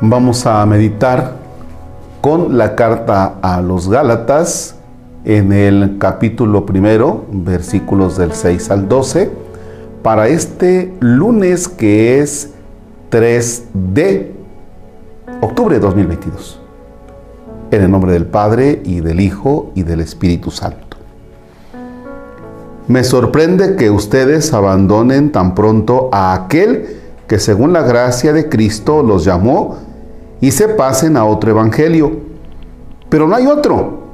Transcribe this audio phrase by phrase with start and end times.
[0.00, 1.36] Vamos a meditar
[2.20, 4.74] con la carta a los Gálatas
[5.24, 9.30] en el capítulo primero, versículos del 6 al 12,
[10.02, 12.50] para este lunes que es
[13.10, 14.34] 3 de
[15.40, 16.60] octubre de 2022.
[17.70, 20.96] En el nombre del Padre y del Hijo y del Espíritu Santo.
[22.88, 29.02] Me sorprende que ustedes abandonen tan pronto a aquel que según la gracia de Cristo
[29.02, 29.78] los llamó
[30.40, 32.12] y se pasen a otro evangelio.
[33.08, 34.04] Pero no hay otro.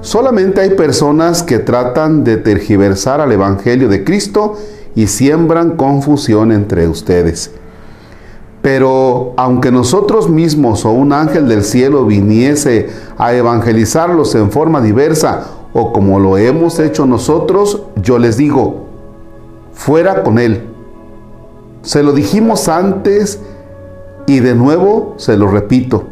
[0.00, 4.56] Solamente hay personas que tratan de tergiversar al evangelio de Cristo
[4.94, 7.52] y siembran confusión entre ustedes.
[8.62, 15.46] Pero aunque nosotros mismos o un ángel del cielo viniese a evangelizarlos en forma diversa
[15.72, 18.86] o como lo hemos hecho nosotros, yo les digo,
[19.72, 20.66] fuera con él.
[21.82, 23.40] Se lo dijimos antes
[24.30, 26.04] y de nuevo se lo repito.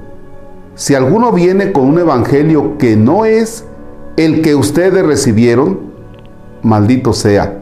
[0.75, 3.65] Si alguno viene con un evangelio que no es
[4.17, 5.79] el que ustedes recibieron,
[6.65, 7.61] maldito sea.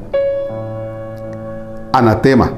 [1.93, 2.55] Anatema.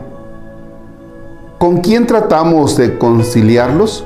[1.59, 4.05] ¿Con quién tratamos de conciliarlos?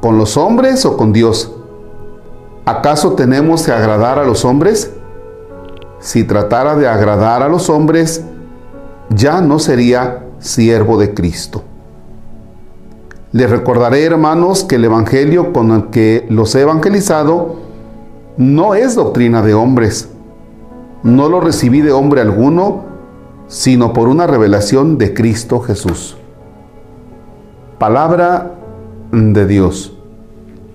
[0.00, 1.52] ¿Con los hombres o con Dios?
[2.66, 4.92] ¿Acaso tenemos que agradar a los hombres?
[5.98, 8.24] Si tratara de agradar a los hombres,
[9.10, 11.64] ya no sería siervo de Cristo.
[13.36, 17.56] Les recordaré, hermanos, que el Evangelio con el que los he evangelizado
[18.38, 20.08] no es doctrina de hombres.
[21.02, 22.84] No lo recibí de hombre alguno,
[23.46, 26.16] sino por una revelación de Cristo Jesús.
[27.78, 28.52] Palabra
[29.12, 29.94] de Dios.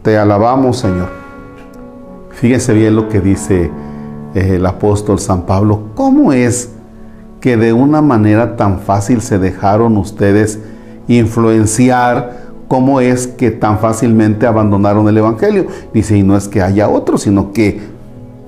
[0.03, 1.09] Te alabamos, Señor.
[2.29, 3.71] Fíjense bien lo que dice
[4.35, 5.85] eh, el apóstol San Pablo.
[5.95, 6.73] ¿Cómo es
[7.39, 10.59] que de una manera tan fácil se dejaron ustedes
[11.07, 12.50] influenciar?
[12.71, 15.67] ¿Cómo es que tan fácilmente abandonaron el Evangelio?
[15.93, 17.81] Dice, y no es que haya otros, sino que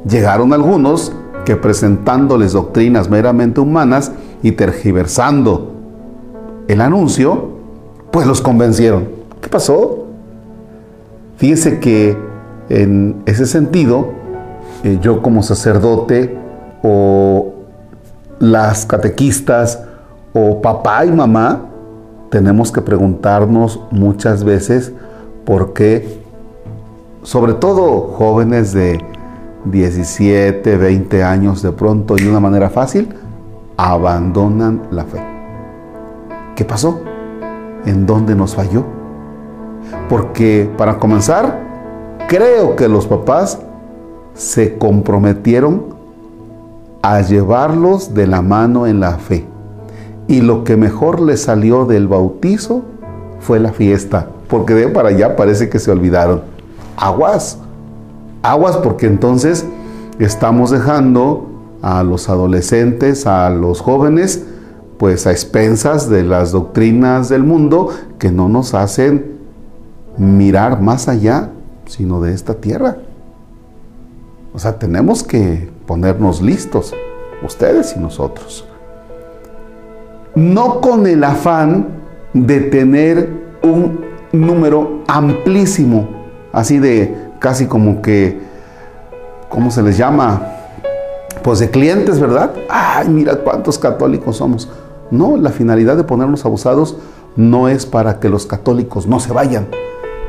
[0.07, 1.11] llegaron algunos
[1.44, 5.73] que presentándoles doctrinas meramente humanas y tergiversando
[6.69, 7.50] el anuncio,
[8.12, 9.09] pues los convencieron.
[9.41, 10.06] ¿Qué pasó?
[11.35, 12.17] Fíjense que
[12.69, 14.13] en ese sentido,
[14.85, 16.38] eh, yo como sacerdote
[16.81, 17.56] o
[18.39, 19.83] las catequistas
[20.31, 21.72] o papá y mamá,
[22.33, 24.91] tenemos que preguntarnos muchas veces
[25.45, 26.19] por qué,
[27.21, 28.99] sobre todo jóvenes de
[29.66, 33.09] 17, 20 años de pronto y de una manera fácil,
[33.77, 35.23] abandonan la fe.
[36.55, 37.01] ¿Qué pasó?
[37.85, 38.83] ¿En dónde nos falló?
[40.09, 41.59] Porque para comenzar,
[42.27, 43.59] creo que los papás
[44.33, 45.85] se comprometieron
[47.03, 49.52] a llevarlos de la mano en la fe.
[50.28, 52.84] Y lo que mejor les salió del bautizo
[53.39, 56.41] fue la fiesta, porque de para allá parece que se olvidaron.
[56.95, 57.57] Aguas,
[58.41, 59.66] aguas porque entonces
[60.19, 61.50] estamos dejando
[61.81, 64.45] a los adolescentes, a los jóvenes,
[64.97, 67.89] pues a expensas de las doctrinas del mundo
[68.19, 69.33] que no nos hacen
[70.17, 71.50] mirar más allá
[71.85, 72.97] sino de esta tierra.
[74.53, 76.94] O sea, tenemos que ponernos listos,
[77.44, 78.66] ustedes y nosotros.
[80.35, 81.88] No con el afán
[82.33, 83.29] de tener
[83.61, 83.99] un
[84.31, 86.07] número amplísimo,
[86.51, 88.39] así de casi como que,
[89.49, 90.41] ¿cómo se les llama?
[91.44, 92.51] Pues de clientes, ¿verdad?
[92.69, 94.69] Ay, mira cuántos católicos somos.
[95.11, 96.97] No, la finalidad de ponernos abusados
[97.35, 99.67] no es para que los católicos no se vayan,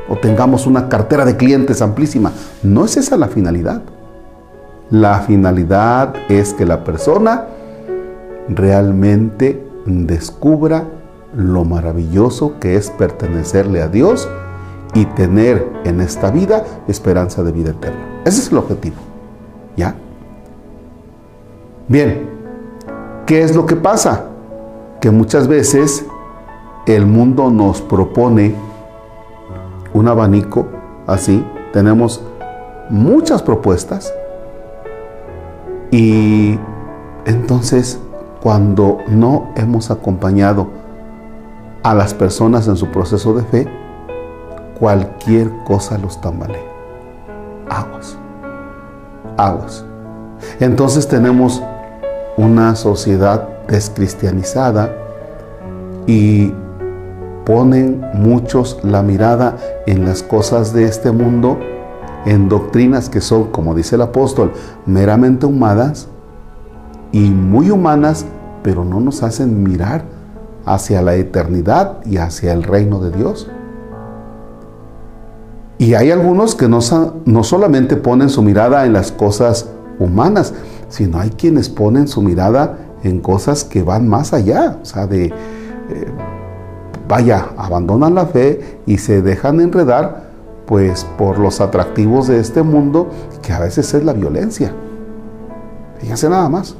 [0.07, 2.31] o tengamos una cartera de clientes amplísima.
[2.61, 3.81] No es esa la finalidad.
[4.91, 7.45] La finalidad es que la persona
[8.47, 10.87] realmente descubra
[11.35, 14.27] lo maravilloso que es pertenecerle a Dios
[14.93, 18.21] y tener en esta vida esperanza de vida eterna.
[18.25, 18.95] Ese es el objetivo.
[19.75, 19.95] ¿Ya?
[21.87, 22.29] Bien,
[23.25, 24.25] ¿qué es lo que pasa?
[25.01, 26.05] Que muchas veces
[26.87, 28.55] el mundo nos propone
[29.93, 30.67] un abanico
[31.07, 31.45] así.
[31.73, 32.23] Tenemos
[32.89, 34.13] muchas propuestas.
[35.91, 36.57] Y
[37.25, 37.99] entonces,
[38.45, 40.67] cuando no hemos acompañado
[41.81, 43.67] a las personas en su proceso de fe,
[44.79, 46.61] cualquier cosa los tambalea.
[47.67, 48.15] Aguas.
[49.35, 49.83] Aguas.
[50.59, 51.63] Entonces tenemos
[52.37, 54.95] una sociedad descristianizada
[56.05, 56.53] y
[57.47, 59.57] ponen muchos la mirada
[59.87, 61.57] en las cosas de este mundo,
[62.27, 64.53] en doctrinas que son, como dice el apóstol,
[64.85, 66.09] meramente humanas
[67.15, 68.25] y muy humanas,
[68.61, 70.03] pero no nos hacen mirar
[70.65, 73.49] hacia la eternidad y hacia el reino de Dios.
[75.77, 76.79] Y hay algunos que no,
[77.23, 80.53] no solamente ponen su mirada en las cosas humanas,
[80.89, 85.27] sino hay quienes ponen su mirada en cosas que van más allá, o sea, de,
[85.27, 85.33] eh,
[87.07, 90.31] vaya, abandonan la fe y se dejan enredar
[90.65, 93.09] pues por los atractivos de este mundo,
[93.41, 94.73] que a veces es la violencia.
[96.01, 96.75] Fíjense nada más.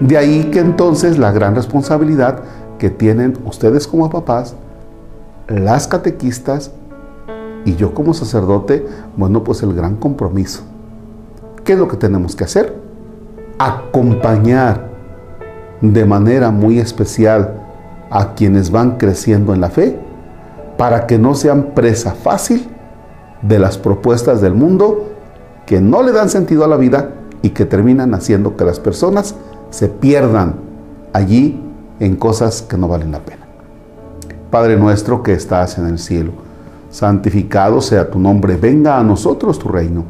[0.00, 2.40] De ahí que entonces la gran responsabilidad
[2.78, 4.54] que tienen ustedes como papás,
[5.48, 6.70] las catequistas
[7.64, 8.86] y yo como sacerdote,
[9.16, 10.62] bueno, pues el gran compromiso.
[11.64, 12.74] ¿Qué es lo que tenemos que hacer?
[13.58, 14.88] Acompañar
[15.80, 17.62] de manera muy especial
[18.10, 19.98] a quienes van creciendo en la fe
[20.76, 22.68] para que no sean presa fácil
[23.42, 25.08] de las propuestas del mundo
[25.66, 27.10] que no le dan sentido a la vida
[27.42, 29.34] y que terminan haciendo que las personas
[29.70, 30.56] se pierdan
[31.12, 31.60] allí
[32.00, 33.46] en cosas que no valen la pena.
[34.50, 36.32] Padre nuestro que estás en el cielo,
[36.90, 40.04] santificado sea tu nombre, venga a nosotros tu reino.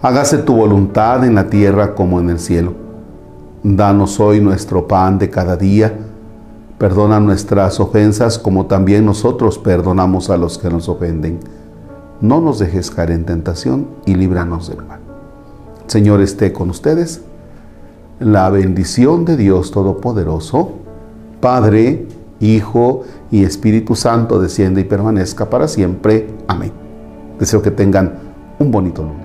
[0.00, 2.74] Hágase tu voluntad en la tierra como en el cielo.
[3.62, 5.92] Danos hoy nuestro pan de cada día
[6.82, 11.38] Perdona nuestras ofensas como también nosotros perdonamos a los que nos ofenden.
[12.20, 14.98] No nos dejes caer en tentación y líbranos del mal.
[15.86, 17.22] Señor esté con ustedes.
[18.22, 20.70] La bendición de Dios Todopoderoso,
[21.40, 22.06] Padre,
[22.38, 23.02] Hijo
[23.32, 26.28] y Espíritu Santo desciende y permanezca para siempre.
[26.46, 26.70] Amén.
[27.40, 28.12] Deseo que tengan
[28.60, 29.21] un bonito lunes.